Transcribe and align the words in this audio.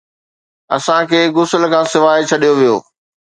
اسان 0.75 1.01
کي 1.09 1.19
غسل 1.35 1.63
کان 1.71 1.85
سواءِ 1.93 2.21
ڇڏيو 2.29 2.53
ويو. 2.59 2.75